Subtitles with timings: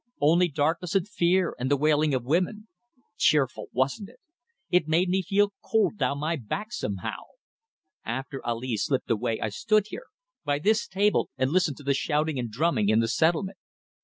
[0.19, 2.67] Only darkness and fear and the wailing of women.'
[3.17, 4.19] Cheerful, wasn't it?
[4.71, 7.19] It made me feel cold down my back somehow.
[8.03, 10.05] After Ali slipped away I stood here
[10.43, 13.57] by this table, and listened to the shouting and drumming in the settlement.